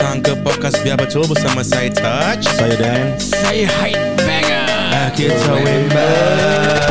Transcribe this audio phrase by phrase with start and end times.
[0.00, 3.20] datang ke podcast Biar Betul bersama saya Touch Saya Dan.
[3.20, 5.12] Saya hype banger.
[5.12, 6.89] Kita wembat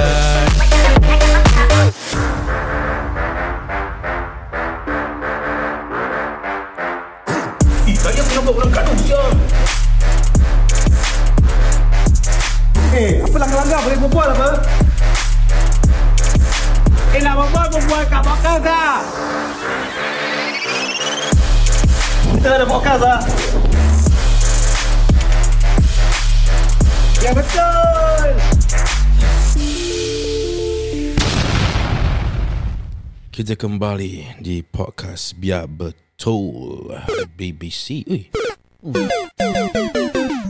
[33.39, 36.91] Kita kembali di podcast Biar Betul
[37.39, 38.27] BBC Ui,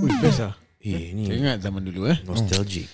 [0.02, 0.58] Ui, best lah.
[0.82, 2.18] eh, Saya ni ingat zaman dulu eh.
[2.26, 2.90] nostalgic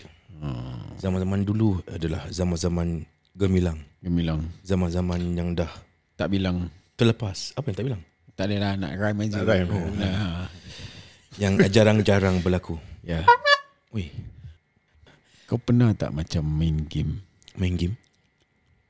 [0.99, 3.07] Zaman-zaman dulu adalah zaman-zaman
[3.39, 4.43] gemilang Gemilang.
[4.67, 5.71] Zaman-zaman yang dah
[6.19, 6.67] Tak bilang.
[6.99, 8.01] terlepas Apa yang tak bilang?
[8.35, 9.39] Tak ada lah nak rhyme aja.
[9.39, 9.69] Nak rhyme.
[9.71, 10.51] Oh, nah.
[11.39, 13.23] Yang jarang-jarang berlaku Ya.
[13.95, 14.11] Ui,
[15.47, 17.23] Kau pernah tak macam main game
[17.55, 17.95] main game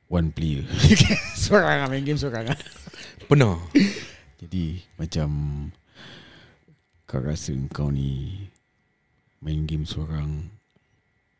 [0.07, 0.63] one player?
[1.43, 2.59] seorang lah main game seorang lah.
[3.25, 3.57] Pernah
[4.41, 5.29] Jadi macam
[7.09, 8.45] kau rasa kau ni
[9.41, 10.49] main game seorang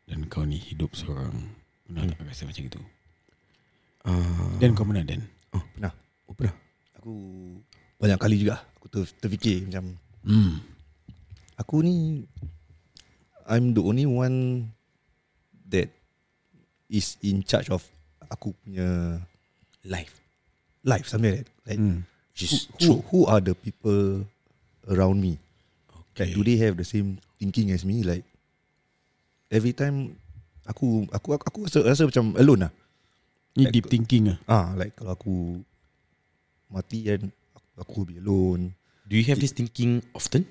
[0.06, 1.54] dan kau ni hidup seorang.
[1.86, 2.80] Pernah tak rasa macam itu?
[4.06, 5.22] uh, Dan kau pernah Dan?
[5.50, 5.92] Pernah
[6.26, 6.54] Oh pernah
[6.98, 7.12] Aku
[8.02, 9.94] Banyak kali juga Aku ter, terfikir macam
[10.26, 10.58] Hmm.
[11.54, 12.26] Aku ni
[13.46, 14.68] I'm the only one
[15.70, 15.94] That
[16.90, 17.86] Is in charge of
[18.30, 19.20] Aku punya
[19.86, 20.14] Live
[20.82, 21.80] Life Something like that Like.
[22.36, 24.26] Just who, who, who are the people
[24.86, 25.40] Around me
[26.12, 26.30] okay.
[26.30, 28.24] Like do they have the same Thinking as me Like
[29.50, 30.14] Every time
[30.66, 32.72] Aku Aku aku, aku rasa, rasa macam alone lah
[33.56, 34.38] Ni deep thinking ah.
[34.44, 35.64] Ah, like kalau aku
[36.68, 37.32] mati kan
[37.80, 38.76] aku be alone.
[39.08, 40.44] Do you have this thinking often?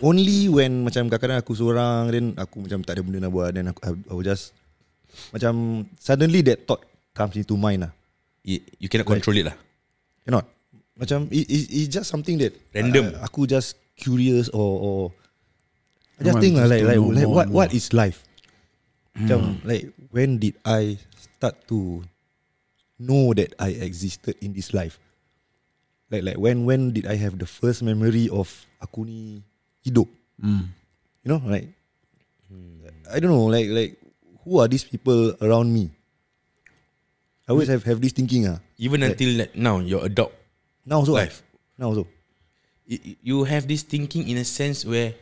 [0.00, 3.68] Only when macam kadang-kadang aku seorang then aku macam tak ada benda nak buat then
[3.68, 4.56] aku I will just
[5.30, 6.82] macam suddenly that thought
[7.14, 7.92] comes into mind lah.
[8.44, 9.56] You, you cannot Like- control it lah
[10.24, 10.44] Cannot.
[10.94, 13.18] Macam it, it, it's just something that Random.
[13.18, 14.98] uh, aku just curious or or
[16.20, 18.22] I just on, think lah like like, like what what is life?
[19.18, 22.06] Macam like when did I start to
[23.02, 25.02] know that I existed in this life?
[26.14, 28.46] Like like when when did I have the first memory of
[28.78, 29.42] aku ni
[29.82, 30.06] hidup?
[30.38, 30.70] Hmm.
[31.26, 31.74] You know, like
[33.10, 33.98] I don't know, like like
[34.44, 35.90] who are these people around me?
[37.48, 38.60] I always have have this thinking ah.
[38.80, 40.32] Even Like- until like now You're adult
[40.88, 41.44] Now also Life.
[41.76, 42.08] Now also.
[43.20, 45.12] You have this thinking In a sense where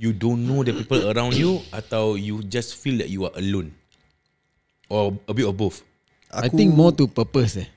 [0.00, 3.72] You don't know the people around you Atau you just feel that you are alone
[4.88, 5.84] Or a bit of both
[6.32, 7.68] I think more to purpose eh.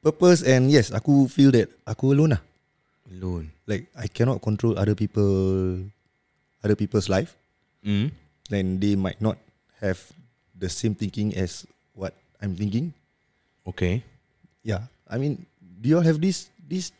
[0.00, 2.42] purpose and yes, aku feel that aku alone lah.
[3.12, 5.28] Alone Like I cannot control other people,
[6.64, 7.36] other people's life.
[7.84, 8.08] mm.
[8.48, 9.36] Then they might not
[9.84, 10.00] have
[10.58, 11.62] the same thinking as
[11.94, 12.90] what I'm thinking.
[13.62, 14.02] Okay
[14.66, 16.92] Yeah, I mean, do you all have this this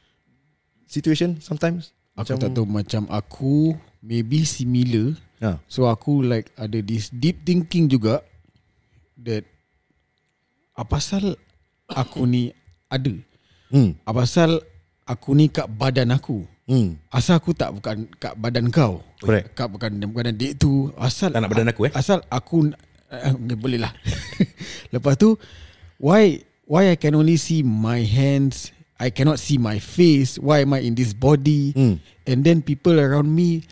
[0.89, 1.93] situation sometimes?
[2.17, 5.15] Aku tak tahu macam aku maybe similar.
[5.39, 5.61] Yeah.
[5.71, 8.25] So aku like ada this deep thinking juga
[9.23, 9.45] that
[10.75, 11.37] apa pasal
[11.93, 12.57] aku ni
[12.89, 13.13] ada?
[13.69, 13.95] Hmm.
[14.09, 14.65] Apa pasal
[15.05, 16.43] aku ni kat badan aku?
[16.65, 16.97] Hmm.
[17.13, 19.05] Asal aku tak bukan kat badan kau.
[19.21, 19.53] Correct.
[19.53, 20.89] Kat bukan badan dek tu.
[20.97, 21.93] Asal Tak nak badan aku, eh?
[21.93, 22.73] Asal aku
[23.11, 23.93] uh, boleh lah.
[24.95, 25.37] Lepas tu
[25.99, 28.71] why why I can only see my hands,
[29.01, 30.37] I cannot see my face.
[30.39, 31.73] Why am I in this body?
[31.73, 31.95] Hmm.
[32.29, 33.65] And then people around me,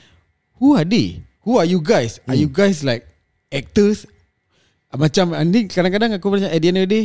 [0.57, 1.21] who are they?
[1.45, 2.19] Who are you guys?
[2.27, 3.07] Are you guys like
[3.53, 4.09] actors?
[4.91, 7.05] Ah, Macam ni kadang-kadang aku macam at the end of the day,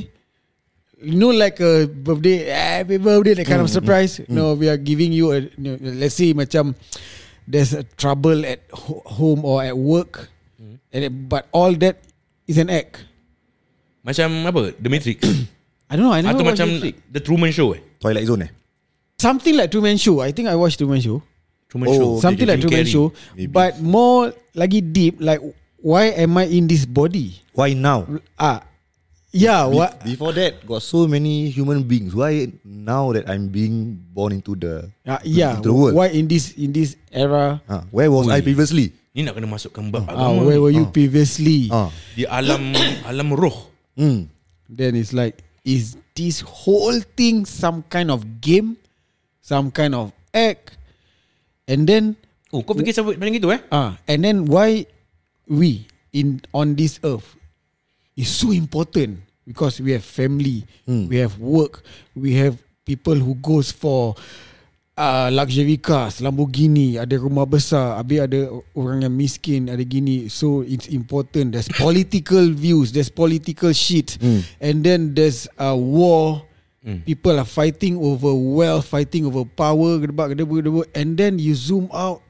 [1.01, 4.21] you know like a birthday, happy birthday, that kind of surprise.
[4.29, 6.73] No, we are giving you a, you know, let's say macam
[7.45, 10.29] there's a trouble at ho- home or at work,
[10.93, 12.01] and it, but all that
[12.51, 13.07] is an act.
[14.03, 15.22] Macam apa The Matrix
[15.91, 16.16] I don't know.
[16.16, 16.93] I never Atau watch macam Netflix.
[17.11, 18.52] The Truman Show eh Twilight Zone eh?
[19.22, 20.20] something like Truman Show.
[20.20, 21.22] I think I watched Truman Show.
[21.70, 23.47] Truman Oh, Show something Jim like Truman Show, Maybe.
[23.47, 25.22] but more lagi deep.
[25.23, 25.40] Like
[25.79, 27.40] why am I in this body?
[27.55, 28.09] Why now?
[28.35, 28.66] Ah,
[29.31, 29.70] yeah.
[29.70, 29.91] Be- What?
[30.03, 32.11] Before that, got so many human beings.
[32.11, 35.55] Why now that I'm being born into the Uh, yeah.
[35.61, 35.96] into the world?
[35.96, 37.61] Why in this in this era?
[37.70, 38.91] Ah, where was I previously?
[39.11, 40.63] Ni nak kena masukkan bab Ah, agama where ni.
[40.63, 40.93] were you Ah.
[40.93, 41.67] previously?
[41.67, 42.72] Ah, Di alam
[43.09, 43.67] Alam roh
[43.99, 44.31] hmm.
[44.72, 48.79] Then it's like, is this whole thing some kind of game,
[49.43, 50.79] some kind of act,
[51.67, 52.16] and then
[52.55, 54.84] Oh kau fikir sampai macam gitu eh ah, and then why
[55.47, 57.35] we in on this earth
[58.16, 61.08] is so important because we have family, Hmm.
[61.11, 61.84] we have work,
[62.16, 64.16] we have people who goes for
[64.97, 70.28] uh, luxury cars, Lamborghini, ada rumah besar, habis ada orang yang miskin, ada gini.
[70.28, 71.55] So it's important.
[71.55, 74.17] There's political views, there's political shit,
[74.59, 76.46] and then there's a uh, war.
[77.05, 81.85] People are fighting over wealth, fighting over power, gedebak, gedebak, gedebak, and then you zoom
[81.94, 82.26] out.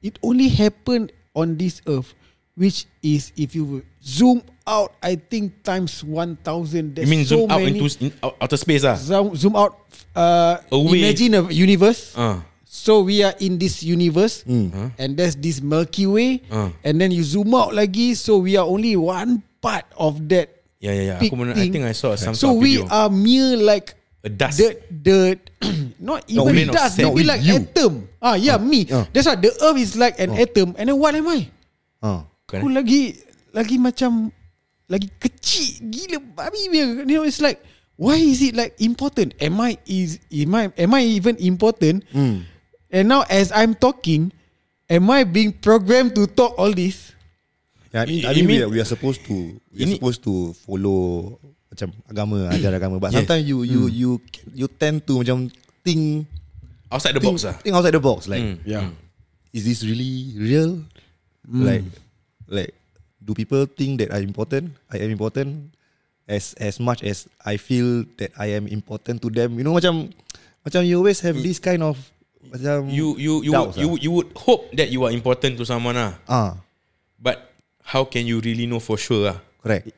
[0.00, 2.16] It only happened on this earth,
[2.58, 6.98] which is if you zoom out, I think times one thousand.
[6.98, 8.98] You mean zoom out into in, out- outer space ah?
[8.98, 9.78] zoom, zoom out
[10.18, 11.06] uh, Away.
[11.06, 12.42] imagine a universe Ah.
[12.66, 14.92] so we are in this universe Hmm.
[14.98, 16.68] and there's this milky way Ah.
[16.84, 20.50] and then you zoom out lagi so we are only one part of that
[20.82, 21.16] ya ya.
[21.22, 22.90] big Aku men- I think I saw some so sort of we video.
[22.92, 23.94] are mere like
[24.26, 24.58] A dust.
[24.60, 25.18] the the
[26.02, 27.14] not even of dust sand.
[27.14, 27.56] maybe No, like you.
[27.62, 29.06] atom ah yeah me Ah.
[29.14, 31.48] that's why the earth is like an atom and then what am I
[32.04, 32.26] Ah.
[32.48, 32.74] Bukan, aku eh?
[32.80, 33.00] lagi
[33.52, 34.32] lagi macam
[34.88, 37.04] lagi kecil gila babi dia.
[37.04, 37.60] You know it's like
[38.00, 39.36] why is it like important?
[39.36, 42.08] Am I is am I am I even important?
[42.08, 42.48] Hmm.
[42.88, 44.32] And now as I'm talking,
[44.88, 47.12] am I being programmed to talk all this?
[47.92, 50.24] Yeah, I mean, I mean, we, mean- are, we are supposed to we are supposed
[50.24, 51.36] to follow
[51.68, 52.96] macam agama, ajar agama.
[52.96, 53.28] But Yes.
[53.28, 54.10] sometimes you you you
[54.56, 55.52] you tend to macam
[55.84, 56.24] think
[56.88, 57.60] Outside the think, box ah.
[57.60, 58.24] think outside the box.
[58.24, 58.88] Like, Mm, Yeah.
[59.52, 60.80] is this really real?
[61.44, 61.84] Like,
[62.48, 62.72] like,
[63.22, 64.72] do people think that I'm important?
[64.90, 65.70] I am important
[66.28, 69.56] as as much as I feel that I am important to them.
[69.56, 70.12] You know, macam
[70.64, 71.96] macam you always have this kind of
[72.48, 73.98] macam You you you doubts would, you ah.
[74.00, 76.16] you would hope that you are important to someone ah.
[76.28, 76.56] ah
[77.18, 77.50] But
[77.82, 79.38] how can you really know for sure ah?
[79.64, 79.92] correct.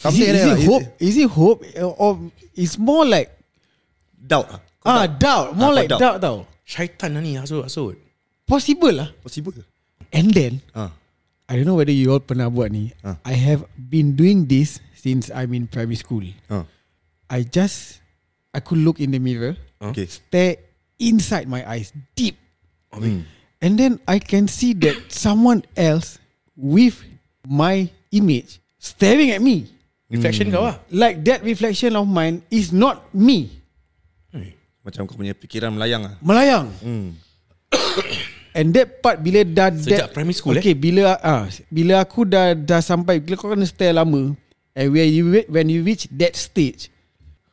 [0.00, 0.84] Is it, is that it hope?
[0.96, 3.28] Is it hope or it's more like
[4.16, 4.48] doubt?
[4.48, 4.60] ah.
[4.80, 5.20] Ah doubt.
[5.20, 6.00] doubt, more Ah, like doubt.
[6.00, 6.36] doubt tau.
[6.64, 7.98] Syaitan lah ni asut asut.
[8.46, 9.08] Possible lah.
[9.22, 9.54] Possible.
[10.14, 10.90] And then Ah
[11.50, 12.94] I don't know whether you all pernah buat ni.
[13.02, 13.18] Ah.
[13.26, 16.22] I have been doing this since I'm in primary school.
[16.46, 16.62] ah
[17.26, 17.98] I just
[18.54, 20.06] I could look in the mirror, okay.
[20.06, 20.58] stare
[20.98, 22.34] inside my eyes deep,
[22.90, 23.22] Hmm.
[23.62, 26.18] and then I can see that someone else
[26.58, 26.98] with
[27.46, 29.70] my image staring at me.
[30.10, 30.82] Reflection kau ah.
[30.90, 33.62] Like that reflection of mine is not me.
[34.82, 36.14] Macam kau punya fikiran melayang ah.
[36.18, 36.66] Melayang.
[36.82, 37.14] Hmm.
[38.60, 42.52] And that part bila dah Sejak that, primary school, okay, bila ah bila aku dah
[42.52, 44.36] dah sampai bila kau kena stare lama
[44.76, 46.92] and when you when you reach that stage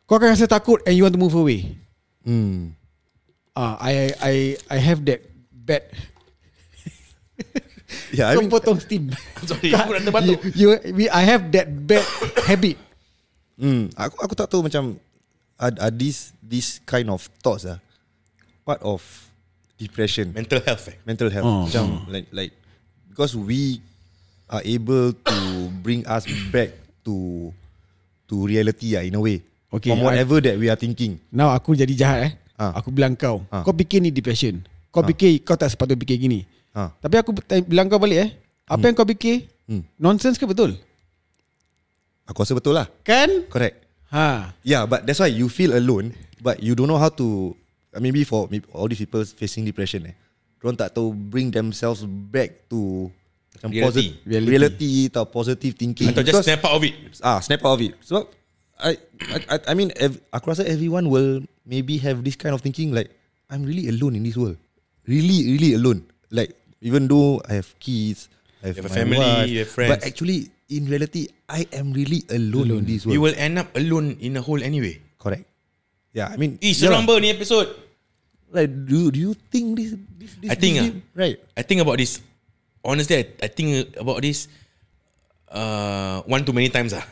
[0.04, 1.80] kau akan rasa takut and you want to move away.
[2.28, 2.76] Hmm.
[3.56, 4.34] Ah, I I
[4.68, 5.88] I have that bad.
[8.12, 9.16] Yeah, I mean, potong steam.
[9.48, 10.44] Sorry, aku nak terbatuk.
[10.52, 12.04] You, you, we, I have that bad
[12.44, 12.76] habit.
[13.58, 14.96] hmm, aku aku tak tahu macam
[15.58, 17.82] are, are these this kind of thoughts ah
[18.64, 19.02] part of
[19.78, 20.98] depression, Mental health eh.
[21.06, 21.46] mental health.
[21.46, 21.64] Oh.
[21.66, 22.52] Macam like like
[23.08, 23.78] because we
[24.50, 25.38] are able to
[25.82, 27.50] bring us back to
[28.26, 29.40] to reality ah in a way.
[29.70, 31.20] Okay, From I- whatever that we are thinking.
[31.30, 32.34] Now aku jadi jahat eh.
[32.58, 32.74] Ah.
[32.82, 33.62] Aku bilang kau, Ah.
[33.62, 34.58] kau fikir ni depression.
[34.90, 35.08] Kau Ah.
[35.08, 36.40] fikir kau tak sepatutnya fikir gini.
[36.74, 36.90] Ah.
[36.98, 38.30] Tapi aku bilang kau balik eh.
[38.66, 39.46] Apa yang kau fikir?
[39.68, 39.84] Hmm.
[39.96, 40.74] Nonsense ke betul?
[42.26, 42.88] Aku rasa betul lah.
[43.04, 43.48] Kan?
[43.48, 43.84] Correct.
[44.12, 44.52] Ha.
[44.64, 47.56] Yeah, but that's why you feel alone, but you don't know how to.
[47.98, 50.16] Maybe for maybe all these people facing depression, eh,
[50.58, 53.10] Diorang tak tahu bring themselves back to
[53.54, 54.14] macam Reality.
[54.14, 54.50] posi- Reality.
[54.50, 56.10] reality atau positive thinking.
[56.10, 56.94] Atau just snap out of it.
[57.22, 57.94] ah snap out of it.
[58.02, 58.26] So
[58.78, 62.62] I I, I, I mean ev- aku rasa everyone will maybe have this kind of
[62.62, 63.10] thinking like
[63.50, 64.58] I'm really alone in this world.
[65.06, 66.06] Really, really alone.
[66.30, 66.52] Like
[66.84, 68.28] even though I have kids,
[68.62, 69.90] I have, You have a my family, wife, you have friends.
[69.90, 73.16] but actually in reality I am really alone, in this world.
[73.16, 75.00] You will end up alone in a hole anyway.
[75.18, 75.48] Correct.
[76.12, 77.02] Yeah, I mean, Eh, yeah lah.
[77.02, 77.72] seramba ni episode.
[78.48, 79.92] Like, do do you think this?
[80.16, 81.20] this, this I think, this ah.
[81.20, 81.38] right.
[81.56, 82.24] I think about this.
[82.80, 84.48] Honestly, I, I think about this
[85.52, 87.04] uh, one too many times ah.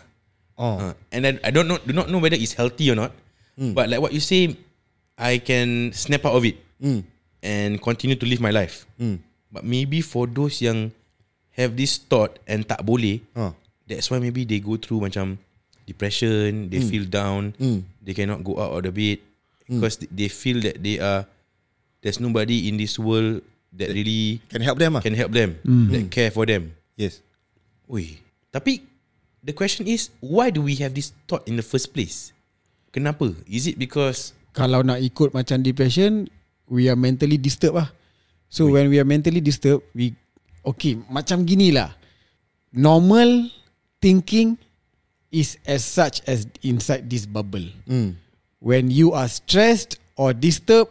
[0.56, 3.12] Oh, Uh, and then I don't know, do not know whether it's healthy or not.
[3.56, 4.56] But like what you say,
[5.16, 7.04] I can snap out of it mm,
[7.44, 8.84] and continue to live my life.
[9.00, 9.20] mm.
[9.52, 10.92] But maybe for those yang
[11.56, 13.56] have this thought and tak boleh, Oh,
[13.88, 15.40] that's why maybe they go through macam
[15.88, 17.84] depression, they feel down, Mm.
[18.04, 19.20] they cannot go out of the bed
[19.68, 21.26] because th- they feel that they are
[22.02, 23.42] there's nobody in this world
[23.76, 25.02] that really can help them ah.
[25.02, 25.58] can help them,
[25.92, 26.72] that care for them.
[26.96, 27.20] Yes.
[27.92, 28.18] Ui,
[28.50, 28.82] tapi
[29.46, 32.34] the question is why do we have this thought in the first place?
[32.96, 33.36] Kenapa?
[33.46, 36.32] Is it because Kalau nak ikut macam depression,
[36.72, 37.92] we are mentally disturbed lah.
[38.48, 40.16] So when we are mentally disturbed, we
[40.64, 41.92] okay macam gini lah.
[42.72, 43.52] Normal
[44.00, 44.56] thinking
[45.28, 47.68] is as such as inside this bubble.
[47.84, 48.16] Mm.
[48.66, 50.90] When you are stressed or disturbed,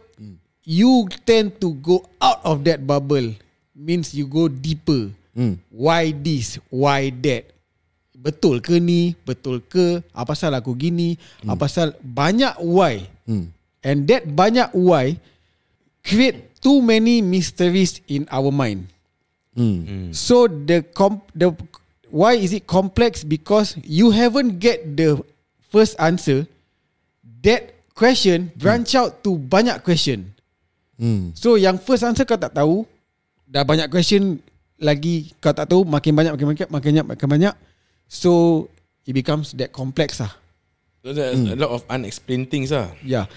[0.63, 3.35] you tend to go out of that bubble.
[3.75, 5.11] Means you go deeper.
[5.35, 5.59] Mm.
[5.67, 6.55] Why this?
[6.71, 7.51] Why that?
[8.15, 9.11] Betul ke ni?
[9.27, 9.99] Betul ke?
[10.15, 11.19] Apa pasal aku gini?
[11.43, 13.03] Apa pasal banyak why?
[13.27, 13.51] Mm.
[13.83, 15.19] And that banyak why
[15.99, 18.87] create too many mysteries in our mind.
[19.51, 20.15] Mm.
[20.15, 21.51] So the com- the
[22.07, 23.27] why is it complex?
[23.27, 25.19] Because you haven't get the
[25.67, 26.47] first answer.
[27.45, 27.61] That
[27.93, 30.33] question branch out to banyak question.
[30.97, 31.37] Mm.
[31.37, 32.83] So yang first answer kau tak tahu,
[33.45, 34.41] dah banyak question
[34.81, 37.55] lagi kau tak tahu, makin banyak makin banyak makin banyak makin banyak.
[38.09, 38.65] So
[39.05, 40.33] it becomes that complex lah.
[41.05, 42.89] So there's a lot of unexplained things ah.
[43.05, 43.29] Yeah.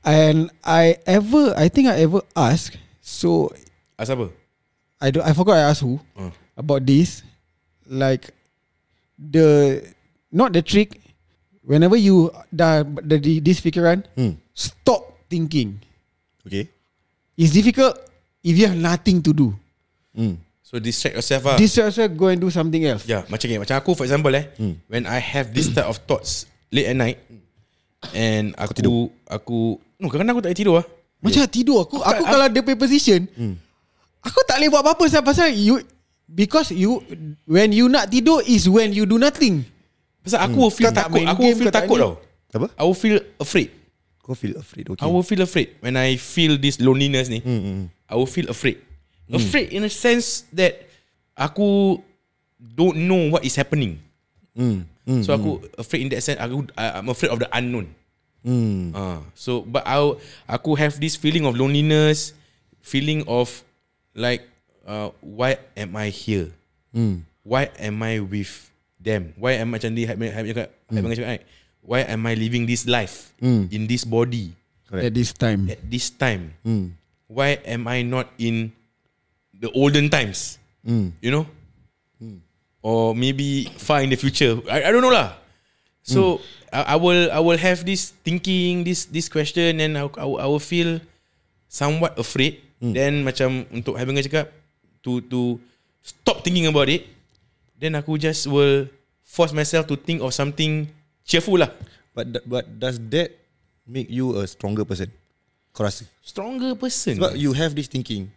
[0.00, 2.72] And I ever I think I ever ask
[3.04, 3.52] so
[4.00, 4.26] Asal apa?
[4.96, 6.32] I don't I forgot I asked who Uh.
[6.56, 7.20] about this.
[7.84, 8.32] Like
[9.20, 9.84] the
[10.32, 10.96] not the trick.
[11.60, 14.36] Whenever you dah the, this fikiran, Mm.
[14.52, 15.76] stop thinking.
[16.42, 16.72] Okay.
[17.36, 17.96] It's difficult
[18.40, 19.48] if you have nothing to do.
[20.16, 20.40] Mm.
[20.64, 21.56] So distract yourself ah.
[21.58, 23.04] Distract yourself, go and do something else.
[23.04, 24.78] Yeah, macam ni, macam aku for example eh, Hmm.
[24.86, 27.18] when I have this type of thoughts late at night
[28.14, 29.10] and aku tidur?
[29.26, 30.86] aku no kadang-kadang aku tak boleh tidur ah.
[31.20, 33.28] Macam tidur aku Aku kalau dia punya position
[34.24, 35.76] Aku tak boleh buat apa-apa Sebab pasal you
[36.24, 37.04] Because you
[37.44, 39.68] When you nak tidur Is when you do nothing
[40.20, 42.14] Pasal aku will feel Kau tak takut, aku game, feel takut tau.
[42.50, 42.66] Apa?
[42.76, 43.68] I will feel afraid.
[44.20, 44.84] Kau feel afraid.
[44.90, 45.02] Okay.
[45.02, 47.40] I will feel afraid when I feel this loneliness ni.
[47.40, 47.82] Mm, mm.
[48.10, 48.82] I will feel afraid.
[49.30, 50.90] Afraid in a sense that
[51.38, 52.02] aku
[52.58, 54.02] don't know what is happening.
[54.58, 54.84] Mm.
[55.06, 55.22] Mm.
[55.22, 56.38] So aku afraid in that sense.
[56.42, 57.88] Aku I'm afraid of the unknown.
[58.44, 58.96] Mm.
[58.96, 60.00] Ah, so but I
[60.48, 62.32] aku have this feeling of loneliness,
[62.80, 63.62] feeling of
[64.16, 64.44] like
[64.84, 66.50] uh, why am I here?
[66.94, 67.22] Mm.
[67.46, 68.69] Why am I with
[69.00, 69.32] them?
[69.40, 70.04] Why am I macam ni?
[70.04, 71.44] Have have cakap, have cakap, right?
[71.80, 73.72] Why am I living this life Mm.
[73.72, 74.52] in this body
[74.84, 75.06] Correct.
[75.08, 76.52] At this time at this time?
[76.60, 76.92] Mm.
[77.30, 78.74] Why am I not in
[79.56, 80.58] the olden times?
[80.84, 81.14] Mm.
[81.22, 81.44] You know,
[82.82, 84.58] or maybe far in the future.
[84.68, 85.36] I, I don't know lah.
[86.02, 86.40] So
[86.72, 90.40] I, I will I will have this thinking this this question and I, I, will-
[90.42, 90.98] I will feel
[91.68, 92.60] somewhat afraid.
[92.80, 94.48] Then macam untuk having a cakap
[95.04, 95.60] to to
[96.00, 97.04] stop thinking about it.
[97.80, 98.92] Then aku just will
[99.24, 100.92] force myself to think of something
[101.24, 101.72] cheerful lah.
[102.12, 103.32] But but does that
[103.88, 105.08] make you a stronger person?
[105.72, 106.04] Kau rasa?
[106.20, 107.16] Stronger person.
[107.16, 108.28] Sebab you have this thinking.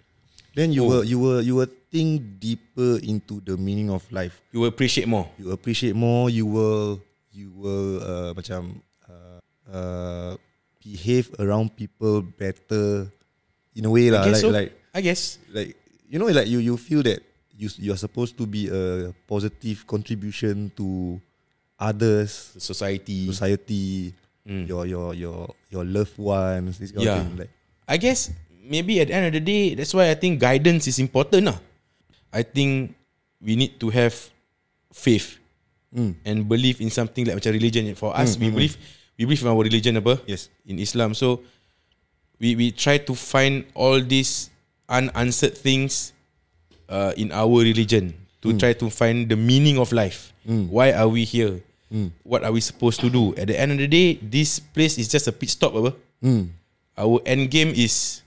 [0.56, 0.90] Then you Oh.
[0.90, 4.40] will you will you will think deeper into the meaning of life.
[4.56, 5.28] you will appreciate more.
[5.36, 6.30] You appreciate more.
[6.30, 7.02] You will
[7.34, 10.32] you will uh, macam uh, uh,
[10.80, 13.10] behave around people better
[13.74, 14.22] in a way lah.
[14.24, 14.54] I guess Like so.
[14.54, 15.22] like I guess.
[15.50, 15.74] like
[16.06, 17.26] you know like you you feel that
[17.64, 21.18] you you are supposed to be a positive contribution to
[21.80, 23.26] others, Society.
[23.32, 24.12] society,
[24.44, 24.68] Mm.
[24.68, 25.38] your your your
[25.72, 26.76] your loved ones.
[26.76, 27.24] This kind Yeah.
[27.24, 27.48] of thing.
[27.48, 27.52] Like
[27.88, 31.00] I guess maybe at the end of the day, that's why I think guidance is
[31.00, 31.48] important.
[31.48, 31.60] Lah.
[32.28, 32.92] I think
[33.40, 34.12] we need to have
[34.92, 35.40] faith
[35.96, 37.88] mm, and believe in something like macam religion.
[37.96, 38.76] For us, we believe
[39.16, 40.20] we believe in our religion apa?
[40.28, 40.52] yes.
[40.68, 41.16] In Islam.
[41.16, 41.40] So
[42.36, 44.52] we we try to find all these
[44.92, 46.12] unanswered things
[46.90, 48.14] uh, in our religion
[48.44, 50.36] to try to find the meaning of life.
[50.44, 50.68] Mm.
[50.68, 51.64] Why are we here?
[51.88, 52.12] Mm.
[52.28, 53.32] What are we supposed to do?
[53.40, 55.96] At the end of the day, this place is just a pit stop apa?
[56.24, 56.50] Mm,
[56.98, 58.24] Our end game is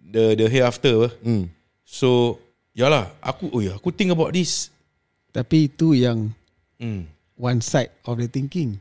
[0.00, 1.08] the the hereafter apa?
[1.22, 1.44] mm,
[1.82, 2.38] So
[2.74, 4.70] Yalah Aku oh ya, Aku think about this
[5.34, 6.30] Tapi itu yang
[6.78, 7.10] hmm.
[7.34, 8.78] One side of the thinking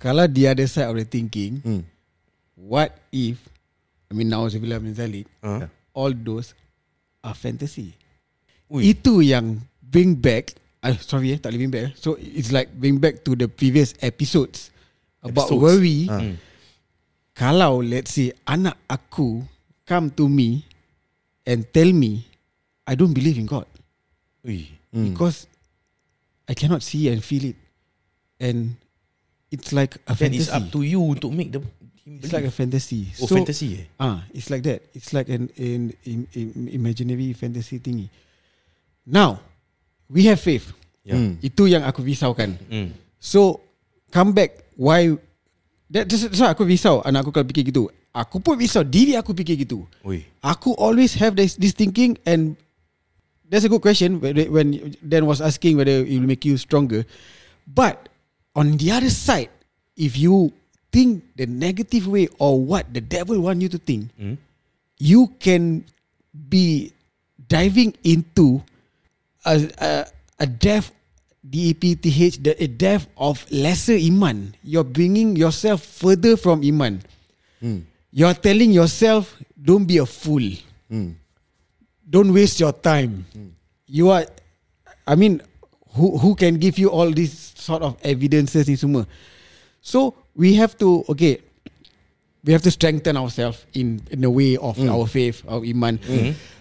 [0.00, 1.82] Kalau the other side of the thinking mm.
[2.56, 3.36] What if
[4.08, 5.68] I mean Nauzubillah min zalik uh.
[5.92, 6.56] All those
[7.20, 7.99] Are fantasy
[8.70, 8.94] Ui.
[8.94, 10.54] Itu yang Bring back
[10.86, 11.92] uh, Sorry eh Tak boleh bring back eh.
[11.98, 14.70] So it's like Bring back to the previous episodes
[15.20, 15.60] About Episodes.
[15.60, 16.22] worry Ah.
[16.22, 16.34] Hmm.
[17.34, 19.42] Kalau let's say Anak aku
[19.84, 20.62] Come to me
[21.42, 22.22] And tell me
[22.86, 23.66] I don't believe in God
[24.46, 24.70] Ui.
[24.94, 25.12] Mm.
[25.14, 25.46] Because
[26.46, 27.58] I cannot see and feel it
[28.38, 28.78] And
[29.50, 31.58] It's like a Then fantasy it's up to you To make the
[32.06, 34.82] It's like a fantasy Oh fantasy eh Ah, it's like that.
[34.94, 38.10] It's like an, an, an, an imaginary fantasy thingy.
[39.06, 39.40] Now,
[40.08, 40.72] we have faith.
[41.04, 41.16] yeah.
[41.16, 41.40] Mm.
[41.40, 42.54] Itu yang aku risaukan.
[42.68, 42.92] Hmm.
[43.18, 43.60] So,
[44.12, 44.62] come back.
[44.76, 45.16] Why?
[45.90, 47.90] That, that's, that's why aku risau anak aku kalau fikir gitu.
[48.14, 49.86] Aku pun risau diri aku fikir gitu.
[50.06, 50.22] Ui.
[50.42, 52.54] Aku always have this, this thinking and
[53.50, 57.02] that's a good question when, when Dan was asking whether it will make you stronger.
[57.66, 58.08] But
[58.54, 59.50] on the other side,
[59.98, 60.50] if you
[60.90, 64.38] think the negative way or what the devil want you to think, Hmm.
[64.98, 65.86] you can
[66.34, 66.90] be
[67.46, 68.62] diving into
[69.44, 70.06] a a,
[70.38, 70.92] a depth
[71.40, 74.54] DEPTH the a depth of lesser iman.
[74.62, 77.02] You're bringing yourself further from iman.
[77.62, 77.82] Mm.
[78.12, 80.42] You're telling yourself, don't be a fool.
[80.90, 81.14] Mm.
[82.08, 83.24] Don't waste your time.
[83.86, 84.26] You are,
[85.06, 85.40] I mean,
[85.94, 89.06] who who can give you all these sort of evidences ni semua?
[89.80, 91.40] So we have to okay.
[92.44, 96.00] we have to strengthen ourselves in in the way of our faith, our iman.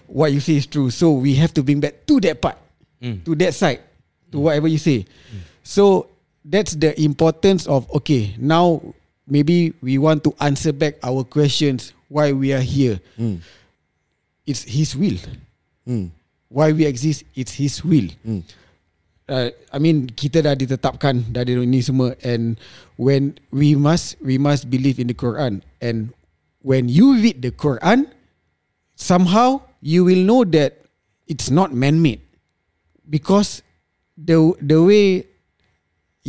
[0.08, 0.90] What you say is true.
[0.90, 2.58] So we have to bring back to that part,
[3.02, 3.82] to that side,
[4.32, 5.06] to whatever you say.
[5.64, 6.08] So
[6.44, 8.36] that's the importance of okay.
[8.38, 8.82] Now
[9.28, 13.00] maybe we want to answer back our questions why we are here.
[14.46, 15.18] It's His will.
[15.86, 16.10] Hmm.
[16.50, 18.10] Why we exist, it's His will.
[19.30, 22.58] Uh, I mean kita dah ditetapkan dari ini semua and
[22.98, 26.10] when we must we must believe in the Quran and
[26.66, 28.10] when you read the Quran
[28.98, 30.82] somehow you will know that
[31.30, 32.26] it's not man-made
[33.10, 33.66] because
[34.14, 35.26] the the way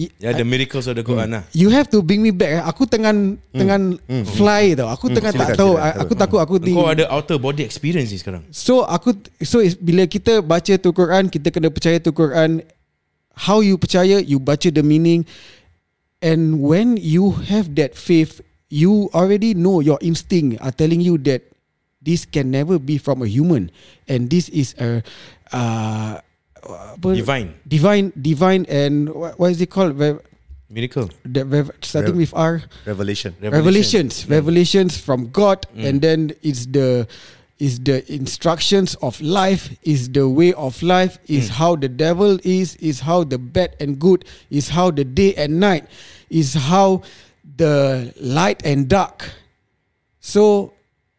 [0.00, 1.42] Yeah, the miracles of the Quran lah.
[1.52, 2.56] You have to bring me back.
[2.56, 2.62] eh.
[2.62, 3.12] Aku tengah
[3.52, 4.00] tengah
[4.32, 4.88] fly tau.
[4.88, 5.76] Aku tengah tak tahu.
[5.76, 6.00] silakan.
[6.00, 6.72] Aku takut aku di.
[6.72, 8.46] Kau ada outer body experience ni sekarang.
[8.54, 9.12] So aku
[9.44, 12.64] so bila kita baca tu Quran, kita kena percaya tu Quran.
[13.34, 15.26] How you percaya, you baca the meaning.
[16.22, 18.40] And when you have that faith,
[18.72, 21.44] you already know your instinct are telling you that
[22.00, 23.68] this can never be from a human,
[24.08, 25.02] and this is a
[25.52, 26.20] uh,
[26.64, 27.54] apa, Divine.
[27.66, 29.94] divine, divine, and what, what is it called?
[29.94, 30.18] Ve-
[30.70, 31.10] Miracle.
[31.24, 32.62] The, rev- starting Rev- with R.
[32.86, 33.34] Revelation.
[33.42, 34.30] revelations mm.
[34.30, 35.82] revelations from God mm.
[35.84, 37.08] and then it's the
[37.58, 41.58] is the instructions of life is the way of life is mm.
[41.58, 45.58] how the devil is is how the bad and good is how the day and
[45.58, 45.90] night
[46.30, 47.02] is how
[47.56, 49.28] the light and dark
[50.20, 50.72] so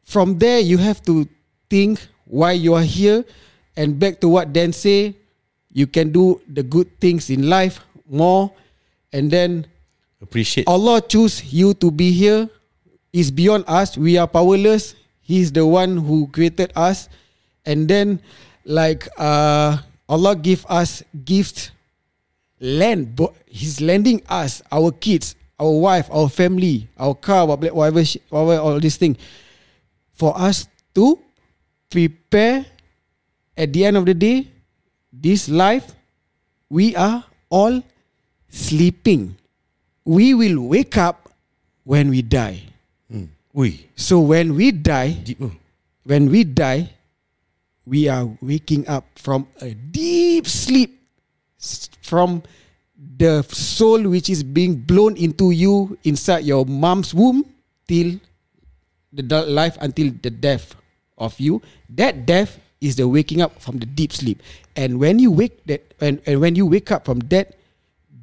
[0.05, 1.27] from there you have to
[1.69, 3.23] think why you are here
[3.75, 5.15] and back to what Dan say
[5.73, 8.51] you can do the good things in life more
[9.13, 9.65] and then
[10.21, 10.67] Appreciate.
[10.67, 12.47] Allah choose you to be here
[13.11, 13.97] is beyond us.
[13.97, 14.93] We are powerless.
[15.19, 17.09] He's the one who created us.
[17.65, 18.21] And then
[18.63, 21.71] like uh Allah give us gifts
[22.61, 28.03] land bo- he's lending us our kids, our wife, our family, our car, whatever whatever,
[28.29, 29.17] whatever all this thing
[30.13, 31.17] for us to
[31.89, 32.65] prepare
[33.57, 34.45] at the end of the day
[35.11, 35.93] this life
[36.69, 37.83] we are all
[38.49, 39.35] sleeping
[40.05, 41.29] we will wake up
[41.83, 42.61] when we die.
[43.09, 43.25] Hmm.
[43.57, 43.89] Ui.
[43.95, 45.51] So when we die, Deep oh.
[46.03, 46.89] when we die,
[47.85, 51.01] we are waking up from a deep sleep
[52.01, 52.43] from
[52.97, 57.45] the soul which is being blown into you inside your mom's womb
[57.87, 58.19] till
[59.13, 60.75] the life until the death
[61.17, 61.61] of you.
[61.89, 64.41] That death is the waking up from the deep sleep.
[64.75, 67.53] And when you wake that and, and when you wake up from that,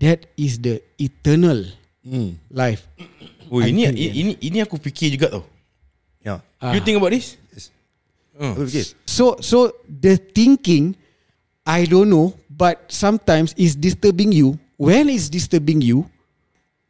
[0.03, 1.65] that is the eternal
[2.09, 2.41] Hmm.
[2.49, 2.89] life.
[3.53, 4.13] Ui, I ini, think, yeah.
[4.17, 5.45] ini ini aku fikir juga tau.
[6.25, 6.41] Yeah.
[6.57, 6.73] Ah.
[6.73, 7.37] You think about this?
[7.53, 7.69] Yes.
[8.39, 8.55] Oh.
[9.05, 10.97] So so the thinking,
[11.69, 14.57] I don't know, but sometimes is disturbing you.
[14.79, 16.07] When it's disturbing you,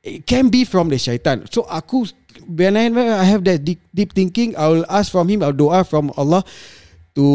[0.04, 1.48] it can be from the shaitan.
[1.50, 2.06] So aku
[2.46, 5.56] when I, when I have that deep, deep thinking, I will ask from him, I'll
[5.56, 6.44] doa from Allah
[7.18, 7.28] to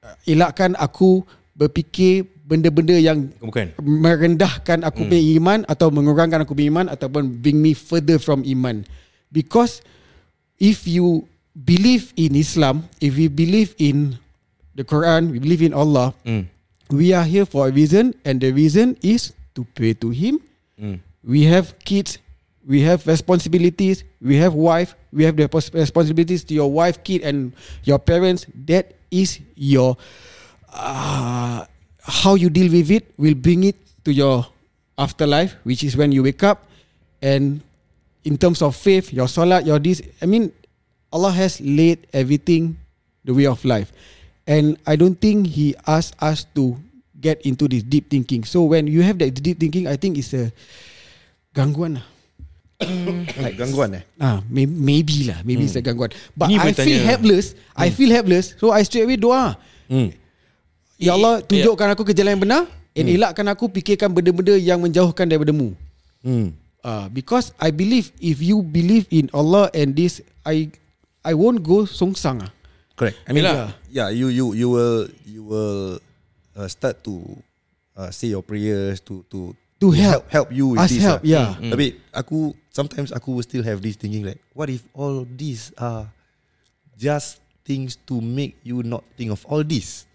[0.00, 1.20] uh, elakkan aku
[1.52, 3.76] berfikir benda-benda yang Bukan.
[3.80, 8.84] merendahkan aku punya iman atau mengurangkan aku punya iman ataupun bring me further from iman.
[9.28, 9.84] Because
[10.56, 14.16] if you believe in Islam, if we believe in
[14.72, 16.48] the Quran, we believe in Allah, Hmm.
[16.88, 20.40] we are here for a reason and the reason is to pray to him.
[20.76, 21.00] Hmm.
[21.24, 22.20] We have kids,
[22.66, 27.52] we have responsibilities, we have wife, we have the responsibilities to your wife, kid and
[27.84, 28.46] your parents.
[28.66, 29.96] That is your
[30.72, 31.64] uh,
[32.00, 34.46] how you deal with it will bring it to your
[34.98, 36.66] afterlife, which is when you wake up.
[37.22, 37.62] And
[38.24, 40.52] in terms of faith, your salat, your this, I mean,
[41.12, 42.76] Allah has laid everything
[43.24, 43.92] the way of life.
[44.46, 46.76] And I don't think He asked us to
[47.20, 48.44] get into this deep thinking.
[48.44, 50.52] So when you have that deep thinking, I think it's a
[51.56, 52.13] gangguan lah.
[53.38, 54.04] Like gangguan eh?
[54.18, 56.10] Ah, may, maybe lah, maybe it's a gangguan.
[56.34, 57.46] But Ni I boleh feel helpless.
[57.78, 58.58] I feel helpless.
[58.58, 59.54] So I straight away doa.
[59.86, 60.10] Hmm.
[60.98, 62.62] Ya Allah, Eh, tunjukkan aku ke jalan yang benar
[62.94, 65.74] and elakkan aku fikirkan benda-benda yang menjauhkan daripadamu.
[66.22, 66.54] Hmm.
[66.84, 70.68] Uh, because I believe if you believe in Allah and this, I
[71.24, 72.52] I won't go songsang ah.
[72.94, 73.18] Correct.
[73.26, 73.74] I mean, Yelah.
[73.90, 75.98] yeah, you you you will you will
[76.54, 77.24] uh, start to
[77.98, 80.30] uh, say your prayers to to To help.
[80.30, 81.02] help you with Ask this.
[81.04, 81.28] help, lah.
[81.28, 81.48] yeah.
[81.60, 81.72] Mm.
[81.74, 86.08] Tapi aku sometimes aku will still have this thinking like, what if all these are
[86.96, 90.06] just things to make you not think of all this?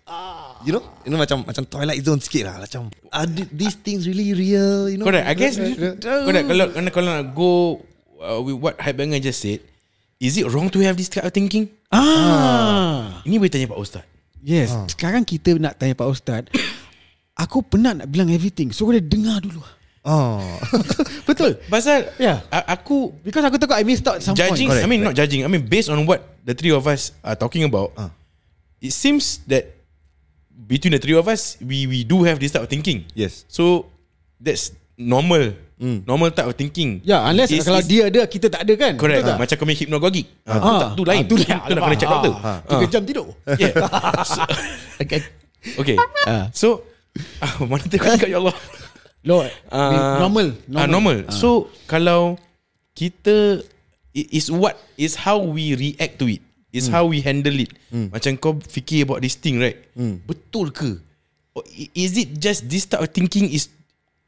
[0.60, 2.56] You know, you know macam macam Twilight Zone sikit lah.
[2.60, 4.90] Macam are th- these things really real?
[4.92, 5.24] You know, Correct.
[5.24, 6.04] I guess correct.
[6.04, 7.80] Kalau kalau kalau nak go
[8.20, 9.64] uh, with what Hypebanger just said,
[10.20, 11.70] is it wrong to have this kind of thinking?
[11.94, 13.22] Ah.
[13.24, 14.04] Ini boleh tanya Pak Ustaz.
[14.44, 14.74] Yes.
[14.76, 14.84] Ah.
[14.90, 16.44] Sekarang kita nak tanya Pak Ustaz.
[17.40, 18.70] Aku penat nak bilang everything.
[18.70, 19.64] So kita dengar dulu.
[20.04, 20.40] Oh.
[21.30, 21.60] Betul.
[21.68, 22.44] Pasal Yeah.
[22.68, 24.68] aku Because aku takut I missed out some judging.
[24.68, 24.80] point.
[24.80, 25.44] Correct, I mean, not judging.
[25.44, 28.12] I mean, based on what the three of us are talking about, Ah.
[28.80, 29.76] it seems that
[30.52, 33.08] between the three of us, we we do have this type of thinking.
[33.16, 33.44] Yes.
[33.48, 33.88] So
[34.40, 35.56] that's normal.
[35.80, 36.04] Mm.
[36.04, 37.00] Normal type of thinking.
[37.08, 39.00] Ya, unless Is- kalau is- dia ada kita tak ada kan.
[39.00, 39.24] Correct.
[39.24, 39.38] Tak?
[39.40, 40.26] Macam kau main hypnagogic.
[40.44, 41.24] Ah, Ah, tu tak tu lain.
[41.24, 41.56] ah, tu lain.
[41.56, 42.34] tu nak kena check doktor.
[42.40, 43.28] Ah, Tiga jam tidur.
[43.56, 43.72] Yeah.
[44.28, 44.40] So,
[45.00, 45.20] Okay.
[45.80, 45.96] okay.
[46.28, 46.52] Ah.
[46.52, 46.84] So
[47.44, 48.56] ah, mana tengok kat ya Allah.
[49.28, 51.28] Low, Ah, normal, Ah, normal.
[51.30, 52.40] So kalau
[52.96, 53.60] kita
[54.16, 56.42] it is what is how we react to it.
[56.70, 57.74] Is how we handle it.
[57.90, 59.76] Macam kau fikir about this thing, right?
[60.24, 61.02] Betul ke?
[61.58, 63.68] Or i- is it just this type of thinking is